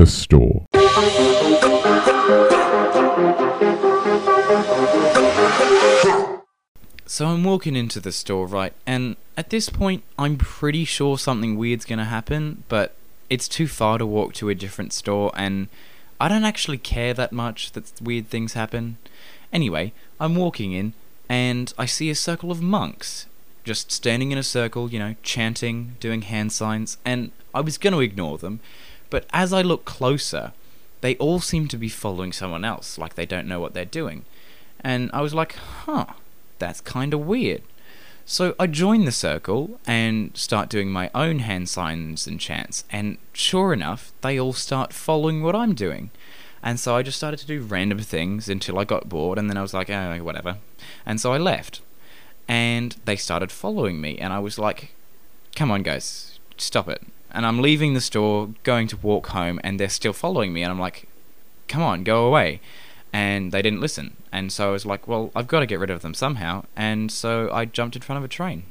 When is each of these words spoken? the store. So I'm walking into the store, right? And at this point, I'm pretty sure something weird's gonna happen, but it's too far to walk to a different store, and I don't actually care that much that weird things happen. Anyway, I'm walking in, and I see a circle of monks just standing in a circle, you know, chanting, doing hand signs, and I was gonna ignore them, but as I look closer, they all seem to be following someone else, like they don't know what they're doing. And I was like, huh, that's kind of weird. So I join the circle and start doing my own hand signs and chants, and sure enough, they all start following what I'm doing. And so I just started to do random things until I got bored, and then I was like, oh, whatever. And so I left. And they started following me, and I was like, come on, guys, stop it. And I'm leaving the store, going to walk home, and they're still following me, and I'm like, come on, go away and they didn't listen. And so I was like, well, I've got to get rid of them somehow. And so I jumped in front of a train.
the 0.00 0.06
store. 0.06 0.64
So 7.04 7.26
I'm 7.26 7.44
walking 7.44 7.76
into 7.76 8.00
the 8.00 8.12
store, 8.12 8.46
right? 8.46 8.72
And 8.86 9.16
at 9.36 9.50
this 9.50 9.68
point, 9.68 10.02
I'm 10.18 10.38
pretty 10.38 10.86
sure 10.86 11.18
something 11.18 11.58
weird's 11.58 11.84
gonna 11.84 12.06
happen, 12.06 12.62
but 12.68 12.94
it's 13.28 13.46
too 13.46 13.68
far 13.68 13.98
to 13.98 14.06
walk 14.06 14.32
to 14.34 14.48
a 14.48 14.54
different 14.54 14.94
store, 14.94 15.32
and 15.36 15.68
I 16.18 16.28
don't 16.28 16.44
actually 16.44 16.78
care 16.78 17.12
that 17.12 17.32
much 17.32 17.72
that 17.72 17.92
weird 18.00 18.28
things 18.28 18.54
happen. 18.54 18.96
Anyway, 19.52 19.92
I'm 20.18 20.34
walking 20.34 20.72
in, 20.72 20.94
and 21.28 21.74
I 21.76 21.84
see 21.84 22.08
a 22.08 22.14
circle 22.14 22.50
of 22.50 22.62
monks 22.62 23.26
just 23.64 23.92
standing 23.92 24.32
in 24.32 24.38
a 24.38 24.42
circle, 24.42 24.90
you 24.90 24.98
know, 24.98 25.14
chanting, 25.22 25.96
doing 26.00 26.22
hand 26.22 26.52
signs, 26.52 26.96
and 27.04 27.32
I 27.54 27.60
was 27.60 27.76
gonna 27.76 27.98
ignore 27.98 28.38
them, 28.38 28.60
but 29.10 29.26
as 29.32 29.52
I 29.52 29.62
look 29.62 29.84
closer, 29.84 30.52
they 31.00 31.16
all 31.16 31.40
seem 31.40 31.68
to 31.68 31.76
be 31.76 31.88
following 31.88 32.32
someone 32.32 32.64
else, 32.64 32.98
like 32.98 33.14
they 33.14 33.26
don't 33.26 33.48
know 33.48 33.60
what 33.60 33.74
they're 33.74 33.84
doing. 33.84 34.24
And 34.80 35.10
I 35.12 35.20
was 35.20 35.34
like, 35.34 35.54
huh, 35.54 36.06
that's 36.58 36.80
kind 36.80 37.12
of 37.12 37.20
weird. 37.20 37.62
So 38.24 38.54
I 38.60 38.66
join 38.68 39.06
the 39.06 39.12
circle 39.12 39.80
and 39.86 40.36
start 40.36 40.68
doing 40.68 40.90
my 40.90 41.10
own 41.14 41.40
hand 41.40 41.68
signs 41.68 42.26
and 42.26 42.38
chants, 42.38 42.84
and 42.90 43.18
sure 43.32 43.72
enough, 43.72 44.12
they 44.20 44.38
all 44.38 44.52
start 44.52 44.92
following 44.92 45.42
what 45.42 45.56
I'm 45.56 45.74
doing. 45.74 46.10
And 46.62 46.78
so 46.78 46.94
I 46.94 47.02
just 47.02 47.16
started 47.16 47.38
to 47.38 47.46
do 47.46 47.62
random 47.62 47.98
things 47.98 48.48
until 48.48 48.78
I 48.78 48.84
got 48.84 49.08
bored, 49.08 49.38
and 49.38 49.50
then 49.50 49.56
I 49.56 49.62
was 49.62 49.74
like, 49.74 49.90
oh, 49.90 50.18
whatever. 50.22 50.58
And 51.04 51.20
so 51.20 51.32
I 51.32 51.38
left. 51.38 51.80
And 52.46 52.96
they 53.04 53.16
started 53.16 53.50
following 53.50 54.00
me, 54.00 54.18
and 54.18 54.32
I 54.32 54.38
was 54.38 54.58
like, 54.58 54.94
come 55.56 55.70
on, 55.70 55.82
guys, 55.82 56.38
stop 56.56 56.88
it. 56.88 57.02
And 57.32 57.46
I'm 57.46 57.60
leaving 57.60 57.94
the 57.94 58.00
store, 58.00 58.50
going 58.62 58.88
to 58.88 58.96
walk 58.96 59.28
home, 59.28 59.60
and 59.62 59.78
they're 59.78 59.88
still 59.88 60.12
following 60.12 60.52
me, 60.52 60.62
and 60.62 60.70
I'm 60.72 60.80
like, 60.80 61.08
come 61.68 61.82
on, 61.82 62.04
go 62.04 62.26
away 62.26 62.60
and 63.12 63.52
they 63.52 63.62
didn't 63.62 63.80
listen. 63.80 64.16
And 64.32 64.52
so 64.52 64.68
I 64.68 64.72
was 64.72 64.86
like, 64.86 65.08
well, 65.08 65.30
I've 65.34 65.48
got 65.48 65.60
to 65.60 65.66
get 65.66 65.78
rid 65.78 65.90
of 65.90 66.02
them 66.02 66.14
somehow. 66.14 66.64
And 66.76 67.10
so 67.10 67.50
I 67.52 67.64
jumped 67.64 67.96
in 67.96 68.02
front 68.02 68.18
of 68.18 68.24
a 68.24 68.28
train. 68.28 68.64